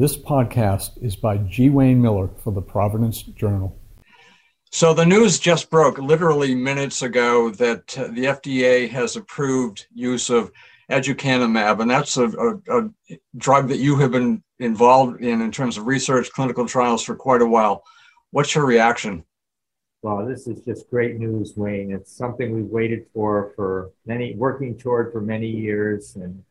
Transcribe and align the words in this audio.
This 0.00 0.16
podcast 0.16 0.92
is 1.04 1.14
by 1.14 1.36
G. 1.36 1.68
Wayne 1.68 2.00
Miller 2.00 2.30
for 2.42 2.54
the 2.54 2.62
Providence 2.62 3.20
Journal. 3.20 3.78
So 4.70 4.94
the 4.94 5.04
news 5.04 5.38
just 5.38 5.68
broke 5.68 5.98
literally 5.98 6.54
minutes 6.54 7.02
ago 7.02 7.50
that 7.50 7.98
uh, 7.98 8.04
the 8.04 8.24
FDA 8.24 8.88
has 8.88 9.16
approved 9.16 9.88
use 9.92 10.30
of 10.30 10.52
aducanumab, 10.90 11.82
and 11.82 11.90
that's 11.90 12.16
a, 12.16 12.30
a, 12.30 12.78
a, 12.78 12.90
drug 13.36 13.68
that 13.68 13.76
you 13.76 13.98
have 13.98 14.12
been 14.12 14.42
involved 14.58 15.22
in 15.22 15.42
in 15.42 15.52
terms 15.52 15.76
of 15.76 15.86
research, 15.86 16.32
clinical 16.32 16.64
trials 16.64 17.02
for 17.02 17.14
quite 17.14 17.42
a 17.42 17.46
while. 17.46 17.84
What's 18.30 18.54
your 18.54 18.64
reaction? 18.64 19.22
Well, 20.00 20.24
this 20.26 20.46
is 20.46 20.62
just 20.62 20.88
great 20.88 21.18
news, 21.18 21.52
Wayne. 21.58 21.92
It's 21.92 22.16
something 22.16 22.54
we've 22.54 22.64
waited 22.64 23.04
for 23.12 23.52
for 23.54 23.90
many, 24.06 24.34
working 24.34 24.78
toward 24.78 25.12
for 25.12 25.20
many 25.20 25.48
years, 25.48 26.16
and 26.16 26.42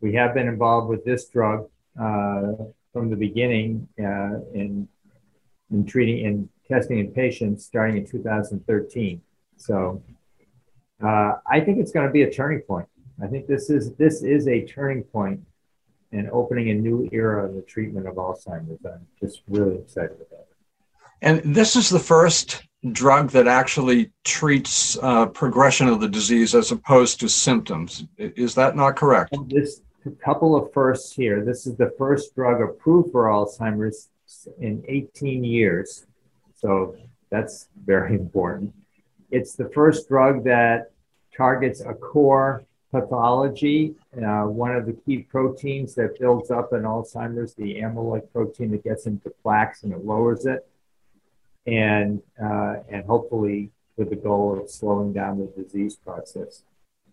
we 0.00 0.12
have 0.14 0.34
been 0.34 0.48
involved 0.48 0.88
with 0.88 1.04
this 1.04 1.28
drug 1.28 1.68
uh, 2.00 2.52
from 2.92 3.10
the 3.10 3.16
beginning 3.16 3.88
uh, 3.98 4.40
in 4.54 4.88
in 5.70 5.86
treating 5.86 6.26
and 6.26 6.48
testing 6.66 6.98
in 6.98 7.12
patients 7.12 7.64
starting 7.64 7.96
in 7.96 8.06
2013. 8.06 9.20
So 9.56 10.02
uh, 11.02 11.34
I 11.46 11.60
think 11.60 11.78
it's 11.78 11.92
going 11.92 12.06
to 12.06 12.12
be 12.12 12.22
a 12.22 12.30
turning 12.30 12.60
point. 12.60 12.88
I 13.22 13.26
think 13.26 13.46
this 13.46 13.70
is 13.70 13.94
this 13.94 14.22
is 14.22 14.48
a 14.48 14.64
turning 14.66 15.04
point 15.04 15.40
and 16.12 16.28
opening 16.30 16.70
a 16.70 16.74
new 16.74 17.08
era 17.12 17.48
in 17.48 17.54
the 17.54 17.62
treatment 17.62 18.06
of 18.08 18.16
Alzheimer's. 18.16 18.84
I'm 18.84 19.06
just 19.20 19.42
really 19.48 19.76
excited 19.76 20.16
about 20.16 20.40
it. 20.40 20.56
And 21.22 21.54
this 21.54 21.76
is 21.76 21.88
the 21.88 21.98
first 22.00 22.62
drug 22.92 23.30
that 23.30 23.46
actually 23.46 24.10
treats 24.24 24.98
uh, 25.02 25.26
progression 25.26 25.86
of 25.86 26.00
the 26.00 26.08
disease 26.08 26.54
as 26.54 26.72
opposed 26.72 27.20
to 27.20 27.28
symptoms. 27.28 28.06
Is 28.16 28.54
that 28.54 28.74
not 28.74 28.96
correct? 28.96 29.36
This 29.48 29.82
a 30.06 30.10
couple 30.10 30.56
of 30.56 30.72
firsts 30.72 31.12
here. 31.14 31.44
This 31.44 31.66
is 31.66 31.76
the 31.76 31.92
first 31.98 32.34
drug 32.34 32.60
approved 32.60 33.12
for 33.12 33.26
Alzheimer's 33.26 34.08
in 34.58 34.84
18 34.88 35.44
years. 35.44 36.06
So 36.54 36.96
that's 37.30 37.68
very 37.84 38.14
important. 38.14 38.74
It's 39.30 39.54
the 39.54 39.68
first 39.70 40.08
drug 40.08 40.44
that 40.44 40.92
targets 41.36 41.80
a 41.80 41.94
core 41.94 42.64
pathology, 42.90 43.94
uh, 44.16 44.42
one 44.42 44.74
of 44.74 44.86
the 44.86 44.92
key 44.92 45.18
proteins 45.18 45.94
that 45.94 46.18
builds 46.18 46.50
up 46.50 46.72
in 46.72 46.82
Alzheimer's, 46.82 47.54
the 47.54 47.76
amyloid 47.76 48.32
protein 48.32 48.72
that 48.72 48.82
gets 48.82 49.06
into 49.06 49.30
plaques 49.42 49.84
and 49.84 49.92
it 49.92 50.04
lowers 50.04 50.46
it, 50.46 50.66
and 51.66 52.20
uh, 52.42 52.76
and 52.88 53.04
hopefully 53.04 53.70
with 53.96 54.10
the 54.10 54.16
goal 54.16 54.58
of 54.60 54.68
slowing 54.68 55.12
down 55.12 55.38
the 55.38 55.62
disease 55.62 55.96
process. 55.96 56.64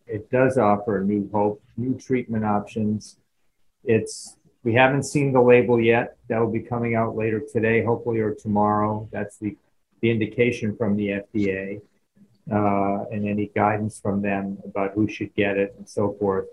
It 0.08 0.30
does 0.32 0.58
offer 0.58 1.04
new 1.06 1.30
hope, 1.32 1.62
new 1.76 1.98
treatment 1.98 2.46
options. 2.46 3.18
It's 3.84 4.38
we 4.64 4.74
haven't 4.74 5.04
seen 5.04 5.32
the 5.32 5.42
label 5.42 5.80
yet. 5.80 6.18
That 6.28 6.40
will 6.40 6.52
be 6.52 6.60
coming 6.60 6.96
out 6.96 7.16
later 7.16 7.40
today, 7.40 7.84
hopefully, 7.84 8.20
or 8.20 8.34
tomorrow. 8.34 9.08
That's 9.12 9.38
the, 9.38 9.56
the 10.02 10.12
indication 10.12 10.76
from 10.76 10.98
the 10.98 11.22
FDA 11.24 11.82
uh, 12.52 13.06
and 13.12 13.28
any 13.28 13.50
guidance 13.56 14.00
from 14.00 14.22
them 14.22 14.58
about 14.66 14.92
who 14.94 15.08
should 15.08 15.34
get 15.36 15.58
it 15.58 15.74
and 15.78 15.88
so 15.88 16.16
forth. 16.20 16.48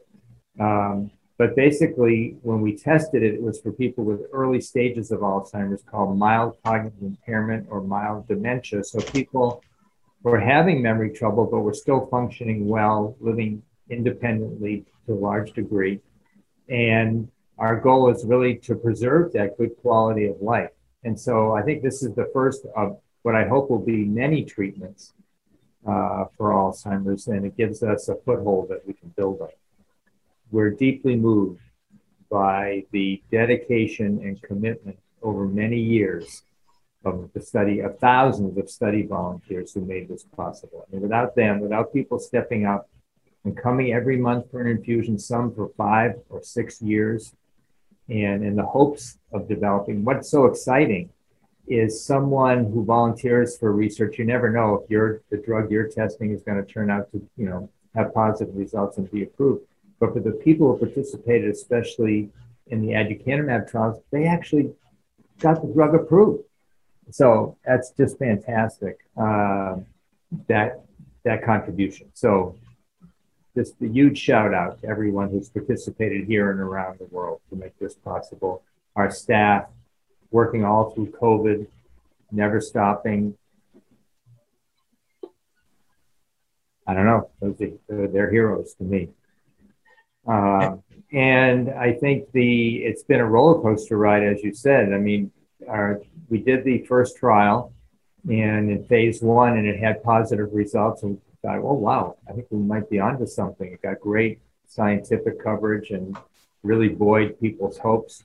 Um, 0.61 1.11
but 1.37 1.57
basically, 1.57 2.37
when 2.43 2.61
we 2.61 2.77
tested 2.77 3.25
it, 3.25 3.35
it 3.35 3.43
was 3.43 3.61
for 3.61 3.73
people 3.73 4.05
with 4.05 4.21
early 4.33 4.61
stages 4.61 5.11
of 5.11 5.21
Alzheimer's 5.21 5.83
called 5.83 6.17
mild 6.17 6.57
cognitive 6.65 7.03
impairment 7.03 7.67
or 7.69 7.81
mild 7.81 8.29
dementia. 8.29 8.85
So 8.85 9.01
people 9.01 9.65
were 10.25 10.41
having 10.41 10.83
memory 10.83 11.11
trouble, 11.11 11.45
but 11.45 11.61
we're 11.61 11.75
still 11.75 12.07
functioning 12.07 12.67
well, 12.67 13.15
living 13.21 13.63
independently 13.91 14.85
to 15.07 15.13
a 15.13 15.15
large 15.15 15.53
degree. 15.53 16.01
And 16.69 17.31
our 17.59 17.79
goal 17.79 18.11
is 18.11 18.25
really 18.25 18.57
to 18.57 18.75
preserve 18.75 19.33
that 19.35 19.57
good 19.59 19.77
quality 19.83 20.27
of 20.27 20.41
life. 20.41 20.71
And 21.05 21.21
so 21.21 21.53
I 21.53 21.63
think 21.63 21.83
this 21.83 22.03
is 22.03 22.15
the 22.15 22.31
first 22.33 22.67
of 22.75 22.99
what 23.23 23.35
I 23.35 23.47
hope 23.47 23.71
will 23.71 23.85
be 23.85 24.05
many 24.05 24.45
treatments 24.45 25.13
uh, 25.87 26.25
for 26.37 26.51
Alzheimer's, 26.51 27.27
and 27.27 27.45
it 27.45 27.57
gives 27.57 27.83
us 27.83 28.09
a 28.09 28.17
foothold 28.17 28.71
that 28.71 28.87
we 28.87 28.95
can 28.95 29.11
build 29.11 29.43
on. 29.43 29.49
We're 30.51 30.71
deeply 30.71 31.17
moved 31.17 31.61
by 32.31 32.85
the 32.93 33.23
dedication 33.31 34.21
and 34.25 34.41
commitment 34.43 34.99
over 35.23 35.47
many 35.47 35.79
years 35.79 36.43
of 37.05 37.31
the 37.35 37.41
study 37.41 37.81
of 37.81 37.99
thousands 37.99 38.57
of 38.59 38.71
study 38.71 39.03
volunteers 39.03 39.73
who 39.73 39.83
made 39.83 40.09
this 40.09 40.25
possible. 40.37 40.87
I 40.87 40.93
mean, 40.93 41.03
without 41.03 41.35
them, 41.35 41.61
without 41.61 41.93
people 41.93 42.19
stepping 42.19 42.67
up 42.67 42.89
and 43.45 43.57
coming 43.57 43.93
every 43.93 44.17
month 44.17 44.51
for 44.51 44.61
an 44.61 44.67
infusion, 44.67 45.19
some 45.19 45.55
for 45.55 45.71
five 45.77 46.15
or 46.31 46.43
six 46.43 46.81
years, 46.81 47.35
and 48.09 48.45
in 48.45 48.57
the 48.57 48.65
hopes 48.65 49.19
of 49.33 49.49
developing. 49.49 50.05
What's 50.05 50.31
so 50.31 50.47
exciting 50.47 51.11
is 51.67 52.05
someone 52.05 52.65
who 52.71 52.85
volunteers 52.85 53.57
for 53.57 53.73
research. 53.73 54.19
You 54.19 54.25
never 54.25 54.51
know 54.51 54.75
if 54.75 54.91
you're 54.91 55.23
the 55.31 55.39
drug 55.39 55.71
you're 55.71 55.89
testing 55.89 56.31
is 56.31 56.43
going 56.43 56.63
to 56.63 56.71
turn 56.71 56.91
out 56.91 57.11
to, 57.13 57.27
you 57.37 57.47
know, 57.49 57.71
have 57.95 58.13
positive 58.13 58.55
results 58.55 58.99
and 58.99 59.11
be 59.11 59.23
approved. 59.23 59.63
But 60.01 60.13
for 60.13 60.21
the 60.21 60.33
people 60.33 60.73
who 60.73 60.87
participated, 60.87 61.51
especially 61.51 62.31
in 62.67 62.81
the 62.83 62.89
aducanumab 62.89 63.71
trials, 63.71 64.03
they 64.11 64.27
actually 64.27 64.73
got 65.41 65.63
the 65.63 65.73
drug 65.73 65.95
approved. 65.95 66.45
So 67.11 67.57
that's 67.65 67.91
just 67.91 68.19
fantastic. 68.19 68.99
Uh, 69.17 69.77
that 70.49 70.81
that 71.25 71.45
contribution. 71.45 72.09
So 72.15 72.57
just 73.57 73.75
a 73.81 73.87
huge 73.87 74.19
shout 74.19 74.53
out 74.53 74.81
to 74.81 74.89
everyone 74.89 75.31
who's 75.31 75.49
participated 75.49 76.27
here 76.27 76.51
and 76.51 76.61
around 76.61 76.99
the 76.99 77.07
world 77.07 77.41
to 77.51 77.57
make 77.57 77.79
this 77.79 77.95
possible. 77.95 78.63
Our 78.97 79.11
staff 79.11 79.67
working 80.31 80.65
all 80.65 80.91
through 80.91 81.13
COVID, 81.13 81.67
never 82.33 82.61
stopping. 82.61 83.37
I 86.87 86.93
don't 86.93 87.07
know, 87.07 87.31
those 87.41 87.61
are, 87.61 88.09
they're 88.09 88.31
heroes 88.31 88.75
to 88.75 88.85
me. 88.85 89.09
Uh, 90.27 90.77
and 91.13 91.71
I 91.71 91.93
think 91.93 92.33
the 92.33 92.79
it's 92.79 93.05
been 93.05 93.21
a 93.21 93.27
roller 93.27 93.63
coaster 93.63 93.97
ride, 93.97 94.23
as 94.25 94.43
you 94.43 94.53
said. 94.53 94.93
I 94.93 94.99
mean, 94.99 95.31
our, 95.69 96.01
we 96.29 96.39
did 96.39 96.65
the 96.65 96.85
first 96.87 97.17
trial, 97.17 97.73
and 98.29 98.71
in 98.71 98.85
phase 98.85 99.23
one, 99.23 99.59
and 99.59 99.67
it 99.67 99.79
had 99.79 100.03
positive 100.03 100.53
results, 100.53 101.03
and 101.03 101.21
thought, 101.43 101.59
oh, 101.59 101.75
wow, 101.75 102.17
I 102.29 102.33
think 102.33 102.47
we 102.51 102.59
might 102.59 102.89
be 102.89 102.99
onto 102.99 103.27
something. 103.27 103.71
It 103.71 103.83
got 103.83 104.01
great 104.01 104.41
scientific 104.67 105.43
coverage 105.43 105.91
and 105.91 106.17
really 106.63 106.89
buoyed 106.89 107.39
people's 107.39 107.79
hopes. 107.79 108.25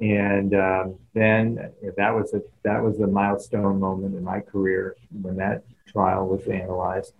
And 0.00 0.54
um, 0.54 0.96
then 1.14 1.72
that 1.96 2.14
was 2.14 2.34
a 2.34 2.42
that 2.62 2.82
was 2.82 3.00
a 3.00 3.06
milestone 3.06 3.78
moment 3.80 4.14
in 4.14 4.24
my 4.24 4.40
career 4.40 4.96
when 5.22 5.36
that 5.36 5.64
trial 5.86 6.26
was 6.26 6.46
analyzed. 6.46 7.14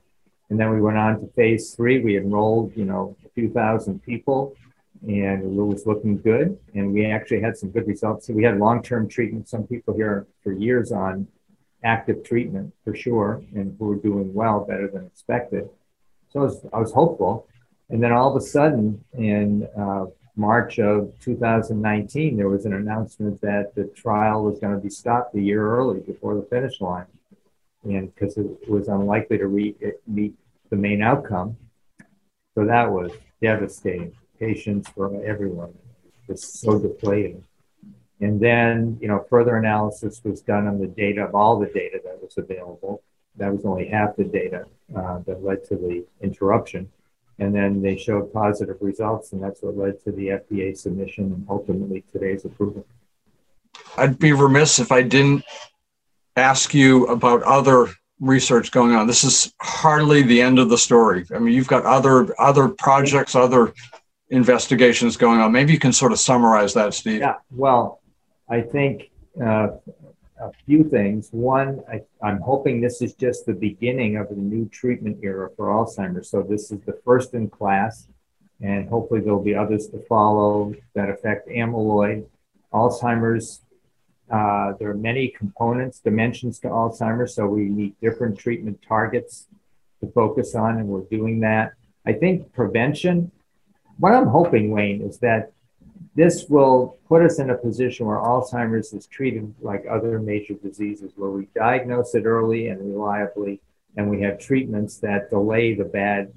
And 0.51 0.59
then 0.61 0.71
we 0.71 0.81
went 0.81 0.99
on 0.99 1.21
to 1.21 1.27
phase 1.29 1.75
three. 1.75 2.01
We 2.01 2.17
enrolled, 2.17 2.77
you 2.77 2.85
know, 2.85 3.17
a 3.25 3.29
few 3.31 3.51
thousand 3.51 4.03
people, 4.03 4.55
and 5.07 5.43
it 5.43 5.63
was 5.63 5.87
looking 5.87 6.19
good. 6.19 6.59
And 6.75 6.93
we 6.93 7.07
actually 7.07 7.41
had 7.41 7.57
some 7.57 7.71
good 7.71 7.87
results. 7.87 8.27
So 8.27 8.33
we 8.33 8.45
had 8.45 8.59
long-term 8.59 9.09
treatment. 9.09 9.49
Some 9.49 9.67
people 9.67 9.95
here 9.95 10.27
for 10.43 10.53
years 10.53 10.93
on 10.93 11.27
active 11.85 12.23
treatment 12.23 12.73
for 12.85 12.95
sure, 12.95 13.43
and 13.55 13.77
who 13.79 13.87
were 13.87 13.97
doing 13.97 14.33
well, 14.33 14.65
better 14.65 14.89
than 14.89 15.05
expected. 15.07 15.69
So 16.31 16.41
I 16.41 16.43
was, 16.45 16.67
I 16.73 16.79
was 16.79 16.93
hopeful. 16.93 17.49
And 17.91 18.03
then 18.03 18.13
all 18.13 18.35
of 18.35 18.41
a 18.41 18.47
sudden, 18.47 19.05
in 19.15 19.69
uh, 19.77 20.07
March 20.37 20.79
of 20.79 21.13
2019, 21.21 22.37
there 22.37 22.49
was 22.49 22.65
an 22.65 22.73
announcement 22.73 23.41
that 23.43 23.75
the 23.75 23.85
trial 23.85 24.45
was 24.45 24.59
going 24.59 24.75
to 24.75 24.81
be 24.81 24.89
stopped 24.89 25.35
a 25.35 25.41
year 25.41 25.67
early 25.67 26.01
before 26.01 26.35
the 26.35 26.43
finish 26.43 26.81
line, 26.81 27.07
and 27.85 28.15
because 28.15 28.39
it 28.39 28.69
was 28.69 28.89
unlikely 28.89 29.39
to 29.39 29.47
re- 29.47 29.77
meet 30.07 30.35
the 30.71 30.77
main 30.77 31.03
outcome. 31.03 31.57
So 32.55 32.65
that 32.65 32.91
was 32.91 33.11
devastating. 33.43 34.15
Patients 34.43 34.89
for 34.89 35.25
everyone. 35.25 35.73
It 36.29 36.33
was 36.33 36.43
so 36.43 36.77
deflating. 36.77 37.45
And 38.21 38.41
then, 38.41 38.99
you 39.01 39.07
know, 39.07 39.25
further 39.31 39.57
analysis 39.57 40.21
was 40.25 40.41
done 40.41 40.67
on 40.67 40.81
the 40.81 40.89
data 40.89 41.23
of 41.23 41.37
all 41.37 41.61
the 41.61 41.67
data 41.67 42.01
that 42.05 42.21
was 42.21 42.37
available. 42.37 43.05
That 43.37 43.53
was 43.55 43.65
only 43.65 43.87
half 43.87 44.17
the 44.17 44.25
data 44.25 44.67
uh, 44.97 45.21
that 45.27 45.45
led 45.45 45.65
to 45.67 45.77
the 45.77 46.05
interruption. 46.21 46.91
And 47.39 47.55
then 47.55 47.83
they 47.83 47.97
showed 47.97 48.33
positive 48.33 48.79
results, 48.81 49.33
and 49.33 49.41
that's 49.41 49.63
what 49.63 49.77
led 49.77 50.03
to 50.03 50.11
the 50.11 50.27
FDA 50.41 50.77
submission 50.77 51.27
and 51.27 51.47
ultimately 51.49 52.05
today's 52.13 52.45
approval. 52.45 52.85
I'd 53.97 54.19
be 54.19 54.33
remiss 54.33 54.81
if 54.81 54.91
I 54.91 55.03
didn't 55.03 55.45
ask 56.37 56.75
you 56.75 57.07
about 57.07 57.45
other 57.45 57.93
research 58.21 58.73
going 58.73 58.95
on. 58.97 59.07
This 59.07 59.23
is 59.23 59.55
hardly 59.61 60.23
the 60.23 60.43
end 60.43 60.59
of 60.59 60.69
the 60.69 60.79
story. 60.79 61.27
I 61.33 61.39
mean, 61.39 61.55
you've 61.55 61.69
got 61.69 61.85
other 61.85 62.35
other 62.41 62.69
projects, 62.69 63.35
other 63.35 63.73
investigations 64.33 65.17
going 65.17 65.41
on. 65.41 65.53
Maybe 65.53 65.73
you 65.73 65.79
can 65.79 65.93
sort 65.93 66.11
of 66.11 66.19
summarize 66.19 66.75
that, 66.75 66.95
Steve. 66.95 67.21
Yeah. 67.21 67.37
Well, 67.51 68.01
I 68.49 68.63
think 68.63 69.11
uh, 69.41 69.69
a 70.41 70.51
few 70.67 70.85
things. 70.85 71.29
One, 71.31 71.83
I, 71.89 72.03
am 72.29 72.41
hoping 72.41 72.81
this 72.81 73.03
is 73.03 73.15
just 73.15 73.47
the 73.47 73.53
beginning 73.53 74.17
of 74.17 74.31
a 74.31 74.35
new 74.35 74.69
treatment 74.69 75.19
era 75.23 75.51
for 75.57 75.67
Alzheimer's. 75.67 76.31
So 76.31 76.43
this 76.43 76.73
is 76.73 76.81
the 76.81 76.99
first 77.05 77.35
in 77.35 77.49
class, 77.49 78.09
and 78.61 78.89
hopefully 78.89 79.21
there'll 79.21 79.43
be 79.43 79.55
others 79.55 79.87
to 79.89 80.03
follow 80.09 80.75
that 80.95 81.09
affect 81.09 81.49
amyloid. 81.49 82.27
Alzheimer's. 82.73 83.61
Uh, 84.31 84.73
there 84.79 84.89
are 84.89 84.95
many 84.95 85.29
components, 85.29 85.99
dimensions 85.99 86.59
to 86.59 86.67
Alzheimer's, 86.69 87.35
so 87.35 87.47
we 87.47 87.65
need 87.65 87.95
different 88.01 88.39
treatment 88.39 88.81
targets 88.89 89.47
to 90.01 90.11
focus 90.13 90.55
on, 90.55 90.79
and 90.79 90.89
we're 90.89 91.03
doing 91.03 91.41
that. 91.41 91.73
I 92.07 92.15
think 92.15 92.51
prevention, 92.55 93.31
what 93.99 94.13
I'm 94.13 94.27
hoping, 94.27 94.71
Wayne, 94.71 95.03
is 95.03 95.19
that 95.19 95.53
this 96.15 96.47
will 96.49 96.99
put 97.09 97.23
us 97.23 97.39
in 97.39 97.51
a 97.51 97.57
position 97.57 98.07
where 98.07 98.19
Alzheimer's 98.19 98.93
is 98.93 99.07
treated 99.07 99.55
like 99.61 99.85
other 99.91 100.19
major 100.19 100.55
diseases, 100.55 101.13
where 101.17 101.31
we 101.31 101.49
diagnose 101.55 102.15
it 102.15 102.27
early 102.27 102.69
and 102.69 102.81
reliably, 102.81 103.61
and 103.97 104.11
we 104.11 104.21
have 104.23 104.39
treatments 104.39 104.99
that 104.99 105.31
delay 105.31 105.75
the 105.75 105.85
bad 105.85 106.33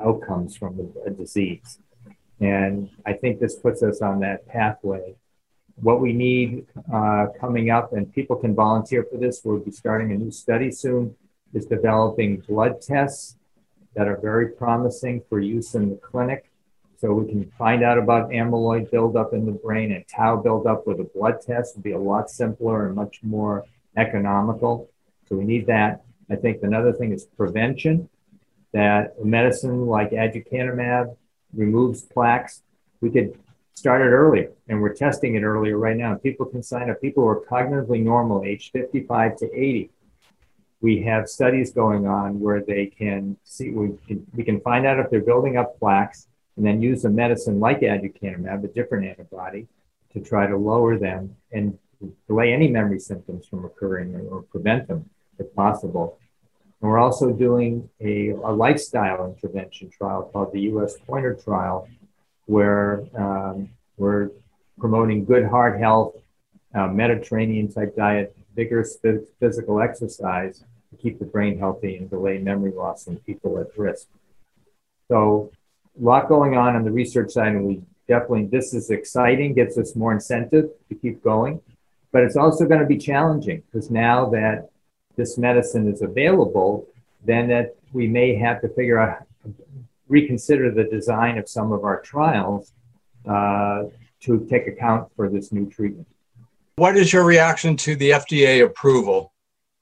outcomes 0.00 0.56
from 0.56 0.76
the 0.76 1.10
disease. 1.10 1.78
And 2.40 2.90
I 3.06 3.14
think 3.14 3.40
this 3.40 3.56
puts 3.56 3.82
us 3.82 4.02
on 4.02 4.20
that 4.20 4.46
pathway. 4.46 5.14
What 5.76 6.00
we 6.00 6.12
need 6.12 6.66
uh, 6.92 7.26
coming 7.40 7.70
up, 7.70 7.92
and 7.92 8.12
people 8.12 8.36
can 8.36 8.54
volunteer 8.54 9.06
for 9.10 9.18
this, 9.18 9.40
we'll 9.42 9.58
be 9.58 9.70
starting 9.70 10.12
a 10.12 10.16
new 10.16 10.30
study 10.30 10.70
soon, 10.70 11.16
is 11.54 11.66
developing 11.66 12.38
blood 12.48 12.80
tests 12.80 13.36
that 13.94 14.08
are 14.08 14.18
very 14.20 14.48
promising 14.48 15.22
for 15.28 15.40
use 15.40 15.74
in 15.74 15.88
the 15.88 15.96
clinic. 15.96 16.50
So 17.04 17.12
we 17.12 17.30
can 17.30 17.50
find 17.58 17.84
out 17.84 17.98
about 17.98 18.30
amyloid 18.30 18.90
buildup 18.90 19.34
in 19.34 19.44
the 19.44 19.52
brain 19.52 19.92
and 19.92 20.08
tau 20.08 20.36
buildup 20.36 20.86
with 20.86 21.00
a 21.00 21.04
blood 21.04 21.42
test 21.42 21.76
would 21.76 21.84
be 21.84 21.92
a 21.92 21.98
lot 21.98 22.30
simpler 22.30 22.86
and 22.86 22.96
much 22.96 23.22
more 23.22 23.66
economical. 23.94 24.88
So 25.28 25.36
we 25.36 25.44
need 25.44 25.66
that. 25.66 26.02
I 26.30 26.36
think 26.36 26.62
another 26.62 26.94
thing 26.94 27.12
is 27.12 27.26
prevention, 27.26 28.08
that 28.72 29.22
medicine 29.22 29.84
like 29.86 30.12
aducanumab 30.12 31.14
removes 31.52 32.00
plaques. 32.00 32.62
We 33.02 33.10
could 33.10 33.38
start 33.74 34.00
it 34.00 34.08
earlier, 34.08 34.52
and 34.68 34.80
we're 34.80 34.94
testing 34.94 35.34
it 35.34 35.42
earlier 35.42 35.76
right 35.76 35.98
now. 35.98 36.14
People 36.14 36.46
can 36.46 36.62
sign 36.62 36.88
up. 36.88 37.02
People 37.02 37.24
who 37.24 37.28
are 37.28 37.44
cognitively 37.44 38.02
normal, 38.02 38.44
age 38.44 38.70
55 38.72 39.36
to 39.40 39.54
80. 39.54 39.90
We 40.80 41.02
have 41.02 41.28
studies 41.28 41.70
going 41.70 42.06
on 42.06 42.40
where 42.40 42.62
they 42.62 42.86
can 42.86 43.36
see, 43.44 43.72
we 43.72 43.90
can, 44.08 44.26
we 44.34 44.42
can 44.42 44.62
find 44.62 44.86
out 44.86 44.98
if 44.98 45.10
they're 45.10 45.20
building 45.20 45.58
up 45.58 45.78
plaques 45.78 46.28
and 46.56 46.64
then 46.64 46.80
use 46.80 47.04
a 47.04 47.10
medicine 47.10 47.60
like 47.60 47.80
aducanumab, 47.80 48.64
a 48.64 48.68
different 48.68 49.06
antibody, 49.06 49.66
to 50.12 50.20
try 50.20 50.46
to 50.46 50.56
lower 50.56 50.98
them 50.98 51.34
and 51.52 51.78
delay 52.26 52.52
any 52.52 52.68
memory 52.68 52.98
symptoms 52.98 53.46
from 53.46 53.64
occurring 53.64 54.14
or, 54.14 54.20
or 54.36 54.42
prevent 54.42 54.86
them 54.86 55.08
if 55.38 55.52
possible. 55.54 56.18
And 56.80 56.90
we're 56.90 56.98
also 56.98 57.32
doing 57.32 57.88
a, 58.00 58.30
a 58.30 58.52
lifestyle 58.52 59.26
intervention 59.26 59.90
trial 59.90 60.30
called 60.32 60.52
the 60.52 60.60
US 60.62 60.96
Pointer 61.06 61.34
Trial, 61.34 61.88
where 62.46 63.04
um, 63.16 63.70
we're 63.96 64.30
promoting 64.78 65.24
good 65.24 65.46
heart 65.46 65.80
health, 65.80 66.14
uh, 66.74 66.88
Mediterranean 66.88 67.72
type 67.72 67.96
diet, 67.96 68.36
vigorous 68.54 68.98
physical 69.40 69.80
exercise 69.80 70.62
to 70.90 70.96
keep 71.02 71.18
the 71.18 71.24
brain 71.24 71.58
healthy 71.58 71.96
and 71.96 72.10
delay 72.10 72.38
memory 72.38 72.72
loss 72.72 73.06
in 73.06 73.16
people 73.18 73.58
at 73.58 73.76
risk. 73.78 74.06
So, 75.08 75.50
a 76.00 76.04
lot 76.04 76.28
going 76.28 76.56
on 76.56 76.76
on 76.76 76.84
the 76.84 76.90
research 76.90 77.32
side, 77.32 77.48
and 77.48 77.64
we 77.64 77.82
definitely, 78.08 78.46
this 78.46 78.74
is 78.74 78.90
exciting, 78.90 79.54
gives 79.54 79.78
us 79.78 79.94
more 79.94 80.12
incentive 80.12 80.70
to 80.88 80.94
keep 80.94 81.22
going. 81.22 81.60
But 82.12 82.22
it's 82.22 82.36
also 82.36 82.66
going 82.66 82.80
to 82.80 82.86
be 82.86 82.98
challenging 82.98 83.62
because 83.70 83.90
now 83.90 84.30
that 84.30 84.70
this 85.16 85.36
medicine 85.38 85.92
is 85.92 86.02
available, 86.02 86.86
then 87.24 87.48
that 87.48 87.76
we 87.92 88.06
may 88.06 88.36
have 88.36 88.60
to 88.62 88.68
figure 88.68 88.98
out, 88.98 89.24
reconsider 90.08 90.70
the 90.70 90.84
design 90.84 91.38
of 91.38 91.48
some 91.48 91.72
of 91.72 91.84
our 91.84 92.00
trials 92.00 92.72
uh, 93.28 93.84
to 94.20 94.46
take 94.50 94.66
account 94.66 95.10
for 95.16 95.28
this 95.28 95.50
new 95.50 95.68
treatment. 95.68 96.06
What 96.76 96.96
is 96.96 97.12
your 97.12 97.24
reaction 97.24 97.76
to 97.78 97.96
the 97.96 98.10
FDA 98.10 98.64
approval? 98.64 99.32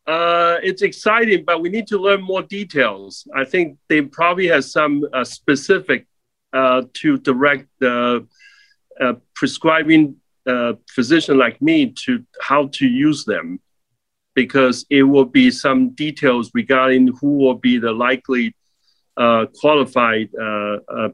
Uh, 0.06 0.56
it's 0.62 0.82
exciting, 0.82 1.44
but 1.44 1.60
we 1.60 1.68
need 1.68 1.86
to 1.86 1.98
learn 1.98 2.20
more 2.22 2.42
details. 2.42 3.26
I 3.36 3.44
think 3.44 3.78
they 3.88 4.02
probably 4.02 4.48
have 4.48 4.64
some 4.64 5.04
uh, 5.12 5.22
specific 5.22 6.06
uh, 6.52 6.82
to 6.94 7.18
direct 7.18 7.68
the 7.78 8.26
uh, 9.00 9.14
prescribing 9.34 10.16
uh, 10.46 10.74
physician 10.90 11.38
like 11.38 11.62
me 11.62 11.94
to 12.04 12.24
how 12.40 12.66
to 12.66 12.86
use 12.86 13.24
them 13.24 13.60
because 14.34 14.84
it 14.90 15.04
will 15.04 15.24
be 15.24 15.50
some 15.50 15.90
details 15.90 16.50
regarding 16.52 17.06
who 17.20 17.36
will 17.38 17.54
be 17.54 17.78
the 17.78 17.92
likely 17.92 18.54
uh, 19.16 19.46
qualified 19.60 20.28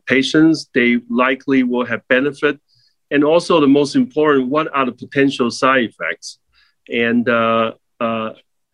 patients. 0.07 0.71
They 0.73 1.01
likely 1.11 1.63
will 1.63 1.85
have 1.85 2.07
benefit. 2.09 2.59
And 3.11 3.25
also, 3.25 3.61
the 3.61 3.67
most 3.67 3.97
important, 3.97 4.49
what 4.49 4.69
are 4.75 4.87
the 4.87 4.93
potential 4.93 5.51
side 5.51 5.85
effects? 5.85 6.39
And 6.91 7.29
uh, 7.29 7.73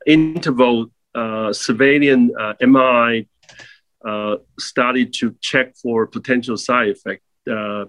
interval 0.06 0.86
uh, 1.14 1.52
surveillance 1.52 2.32
MRI 2.62 3.26
study 4.58 5.06
to 5.06 5.34
check 5.40 5.76
for 5.76 6.06
potential 6.06 6.56
side 6.56 6.88
effect. 6.88 7.22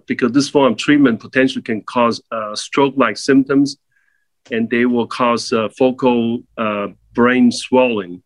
because 0.07 0.31
this 0.31 0.49
form 0.49 0.73
of 0.73 0.77
treatment 0.77 1.19
potentially 1.19 1.61
can 1.61 1.81
cause 1.81 2.21
stroke-like 2.55 3.17
symptoms 3.17 3.77
and 4.51 4.69
they 4.69 4.85
will 4.85 5.07
cause 5.07 5.51
uh, 5.51 5.69
focal 5.77 6.43
uh, 6.57 6.87
brain 7.13 7.51
swelling. 7.51 8.21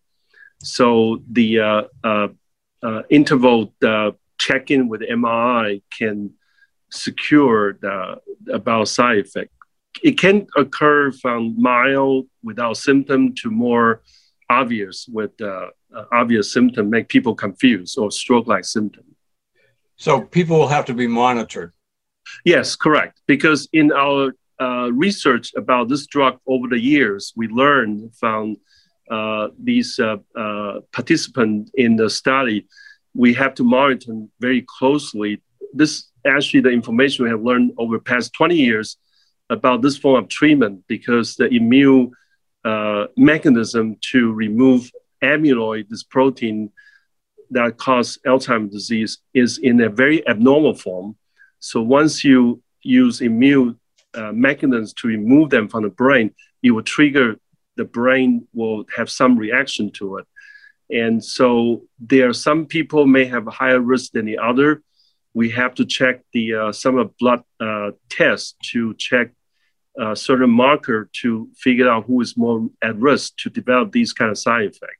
So 0.61 1.21
the 1.31 1.59
uh, 1.59 1.83
uh, 2.03 2.27
uh 2.83 3.01
interval 3.09 3.73
check-in 4.37 4.87
with 4.87 5.01
MRI 5.01 5.81
can 5.97 6.31
secure 6.91 7.73
the 7.73 8.19
about 8.51 8.87
side 8.87 9.19
effect. 9.19 9.51
It 10.03 10.17
can 10.17 10.47
occur 10.55 11.11
from 11.11 11.61
mild 11.61 12.27
without 12.43 12.77
symptom 12.77 13.33
to 13.35 13.49
more 13.49 14.01
obvious 14.49 15.07
with 15.11 15.31
obvious 16.11 16.53
symptom, 16.53 16.89
make 16.89 17.09
people 17.09 17.35
confused 17.35 17.97
or 17.97 18.11
stroke-like 18.11 18.65
symptom. 18.65 19.03
So 19.97 20.21
people 20.21 20.57
will 20.57 20.67
have 20.67 20.85
to 20.85 20.93
be 20.93 21.07
monitored. 21.07 21.73
Yes, 22.45 22.75
correct. 22.75 23.21
Because 23.27 23.67
in 23.73 23.91
our 23.91 24.33
uh, 24.61 24.91
research 24.91 25.51
about 25.55 25.89
this 25.89 26.05
drug 26.07 26.39
over 26.47 26.67
the 26.67 26.79
years, 26.79 27.33
we 27.35 27.47
learned 27.47 28.15
from 28.15 28.57
uh, 29.09 29.49
these 29.61 29.99
uh, 29.99 30.17
uh, 30.37 30.79
participants 30.91 31.71
in 31.75 31.95
the 31.95 32.09
study, 32.09 32.67
we 33.13 33.33
have 33.33 33.53
to 33.55 33.63
monitor 33.63 34.13
very 34.39 34.65
closely. 34.77 35.41
This 35.73 36.09
actually 36.25 36.61
the 36.61 36.69
information 36.69 37.25
we 37.25 37.31
have 37.31 37.41
learned 37.41 37.71
over 37.77 37.97
the 37.97 38.03
past 38.03 38.33
20 38.33 38.55
years 38.55 38.97
about 39.49 39.81
this 39.81 39.97
form 39.97 40.23
of 40.23 40.29
treatment 40.29 40.83
because 40.87 41.35
the 41.35 41.47
immune 41.47 42.11
uh, 42.63 43.05
mechanism 43.17 43.97
to 44.11 44.31
remove 44.33 44.91
amyloid, 45.23 45.87
this 45.89 46.03
protein 46.03 46.71
that 47.51 47.77
causes 47.77 48.19
Alzheimer's 48.25 48.71
disease, 48.71 49.19
is 49.33 49.57
in 49.57 49.81
a 49.81 49.89
very 49.89 50.27
abnormal 50.27 50.75
form. 50.75 51.15
So 51.59 51.81
once 51.81 52.23
you 52.23 52.61
use 52.83 53.21
immune 53.21 53.79
uh, 54.13 54.31
mechanisms 54.31 54.93
to 54.93 55.07
remove 55.07 55.49
them 55.49 55.67
from 55.67 55.83
the 55.83 55.89
brain, 55.89 56.33
it 56.63 56.71
will 56.71 56.83
trigger 56.83 57.37
the 57.75 57.85
brain 57.85 58.47
will 58.53 58.85
have 58.95 59.09
some 59.09 59.37
reaction 59.37 59.89
to 59.91 60.17
it. 60.17 60.27
And 60.89 61.23
so 61.23 61.83
there 61.99 62.29
are 62.29 62.33
some 62.33 62.65
people 62.65 63.05
may 63.05 63.25
have 63.25 63.47
a 63.47 63.51
higher 63.51 63.79
risk 63.79 64.11
than 64.11 64.25
the 64.25 64.39
other. 64.39 64.81
We 65.33 65.49
have 65.51 65.75
to 65.75 65.85
check 65.85 66.21
the 66.33 66.55
uh, 66.55 66.71
some 66.71 66.97
of 66.97 67.17
blood 67.17 67.43
uh, 67.59 67.91
tests 68.09 68.55
to 68.71 68.95
check 68.95 69.31
uh, 69.99 70.15
certain 70.15 70.49
marker 70.49 71.09
to 71.21 71.49
figure 71.57 71.89
out 71.89 72.05
who 72.05 72.21
is 72.21 72.35
more 72.35 72.69
at 72.81 72.95
risk 72.97 73.37
to 73.37 73.49
develop 73.49 73.91
these 73.91 74.13
kind 74.13 74.31
of 74.31 74.37
side 74.37 74.63
effects. 74.65 74.95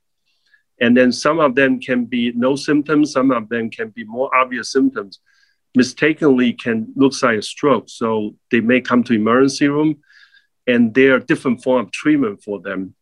And 0.81 0.95
then 0.95 1.11
some 1.11 1.39
of 1.39 1.55
them 1.55 1.79
can 1.79 2.05
be 2.05 2.31
no 2.31 2.55
symptoms, 2.55 3.11
some 3.11 3.31
of 3.31 3.49
them 3.49 3.69
can 3.69 3.89
be 3.89 4.05
more 4.05 4.33
obvious 4.33 4.71
symptoms 4.71 5.19
mistakenly 5.75 6.53
can 6.53 6.91
look 6.95 7.13
like 7.21 7.39
a 7.39 7.41
stroke. 7.41 7.89
So 7.89 8.35
they 8.51 8.59
may 8.59 8.81
come 8.81 9.03
to 9.05 9.13
emergency 9.13 9.67
room 9.67 10.01
and 10.67 10.93
there 10.93 11.15
are 11.15 11.19
different 11.19 11.63
form 11.63 11.85
of 11.85 11.91
treatment 11.91 12.43
for 12.43 12.59
them. 12.59 12.95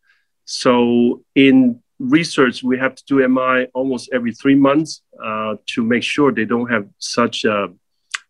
So 0.44 1.24
in 1.34 1.82
research, 1.98 2.62
we 2.62 2.78
have 2.78 2.94
to 2.94 3.04
do 3.06 3.28
MI 3.28 3.66
almost 3.74 4.10
every 4.12 4.32
three 4.32 4.54
months 4.54 5.02
uh, 5.22 5.56
to 5.66 5.82
make 5.82 6.02
sure 6.02 6.32
they 6.32 6.44
don't 6.44 6.70
have 6.70 6.88
such 6.98 7.44
uh, 7.44 7.68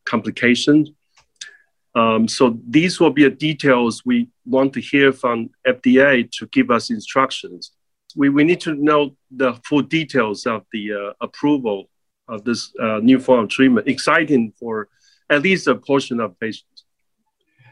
complications. 0.04 0.90
Um, 1.98 2.28
so 2.28 2.58
these 2.68 3.00
will 3.00 3.10
be 3.10 3.24
the 3.24 3.36
details 3.48 4.02
we 4.04 4.28
want 4.44 4.72
to 4.74 4.80
hear 4.80 5.12
from 5.12 5.50
FDA 5.66 6.30
to 6.36 6.46
give 6.56 6.70
us 6.70 6.90
instructions. 6.90 7.72
We, 8.14 8.28
we 8.28 8.44
need 8.44 8.60
to 8.60 8.74
know 8.74 9.16
the 9.30 9.54
full 9.66 9.82
details 9.82 10.46
of 10.46 10.60
the 10.72 10.84
uh, 10.92 11.12
approval 11.20 11.90
of 12.28 12.44
this 12.44 12.72
uh, 12.80 13.00
new 13.08 13.18
form 13.18 13.44
of 13.44 13.50
treatment, 13.50 13.88
exciting 13.88 14.52
for 14.60 14.88
at 15.28 15.42
least 15.42 15.66
a 15.66 15.74
portion 15.74 16.20
of 16.20 16.38
patients. 16.38 16.84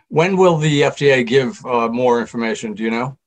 When 0.09 0.37
will 0.37 0.57
the 0.57 0.83
FDA 0.83 1.27
give 1.27 1.65
uh, 1.65 1.89
more 1.89 2.21
information? 2.21 2.75
Do 2.75 2.83
you 2.83 2.91
know? 2.91 3.19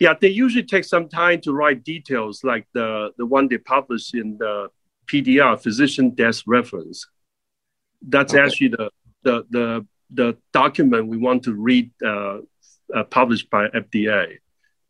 Yeah, 0.00 0.14
they 0.20 0.28
usually 0.28 0.64
take 0.64 0.84
some 0.84 1.08
time 1.08 1.40
to 1.42 1.52
write 1.52 1.84
details 1.84 2.42
like 2.42 2.66
the, 2.72 3.10
the 3.18 3.26
one 3.26 3.46
they 3.46 3.58
published 3.58 4.14
in 4.14 4.36
the 4.38 4.68
PDR, 5.06 5.60
physician 5.62 6.10
desk 6.10 6.44
reference. 6.46 7.06
That's 8.02 8.34
okay. 8.34 8.42
actually 8.42 8.68
the, 8.68 8.90
the, 9.22 9.46
the, 9.50 9.86
the 10.14 10.36
document 10.52 11.06
we 11.06 11.18
want 11.18 11.42
to 11.44 11.52
read 11.52 11.90
uh, 12.04 12.38
uh, 12.94 13.04
published 13.04 13.50
by 13.50 13.68
FDA. 13.68 14.38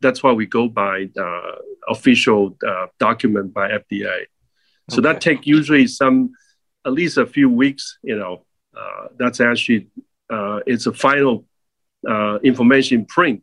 That's 0.01 0.23
why 0.23 0.33
we 0.33 0.47
go 0.47 0.69
by 0.69 1.09
uh, 1.19 1.53
official 1.89 2.57
uh, 2.67 2.87
document 2.99 3.55
by 3.55 3.71
FDA. 3.71 4.25
So 4.91 4.99
okay. 4.99 5.13
that 5.13 5.21
take 5.21 5.47
usually 5.47 5.87
some, 5.87 6.33
at 6.85 6.93
least 6.93 7.17
a 7.17 7.27
few 7.27 7.49
weeks. 7.49 7.99
You 8.03 8.19
know, 8.19 8.45
uh, 8.77 9.09
that's 9.19 9.41
actually 9.41 9.89
uh, 10.31 10.61
it's 10.67 10.87
a 10.87 10.93
final 10.93 11.47
information 12.43 13.07
print. 13.07 13.43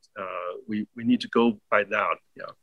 we 0.67 0.87
we 0.95 1.03
need 1.03 1.21
to 1.21 1.29
go 1.29 1.59
by 1.69 1.83
that. 1.83 2.15
Yeah. 2.35 2.53